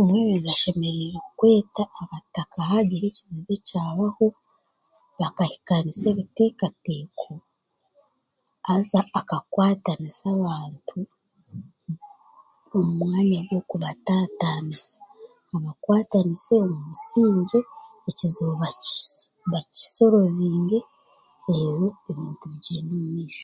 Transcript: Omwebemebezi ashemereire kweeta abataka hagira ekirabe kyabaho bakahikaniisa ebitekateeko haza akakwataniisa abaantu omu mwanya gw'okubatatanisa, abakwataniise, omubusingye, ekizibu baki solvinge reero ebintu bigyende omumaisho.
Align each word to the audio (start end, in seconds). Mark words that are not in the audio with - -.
Omwebemebezi 0.00 0.48
ashemereire 0.54 1.18
kweeta 1.38 1.82
abataka 2.02 2.58
hagira 2.70 3.04
ekirabe 3.08 3.54
kyabaho 3.66 4.26
bakahikaniisa 5.18 6.06
ebitekateeko 6.12 7.28
haza 8.66 9.00
akakwataniisa 9.20 10.24
abaantu 10.36 10.98
omu 12.76 12.92
mwanya 12.98 13.40
gw'okubatatanisa, 13.48 14.98
abakwataniise, 15.56 16.52
omubusingye, 16.64 17.60
ekizibu 18.08 18.54
baki 19.52 19.80
solvinge 19.94 20.78
reero 21.48 21.86
ebintu 22.10 22.44
bigyende 22.52 22.92
omumaisho. 22.94 23.38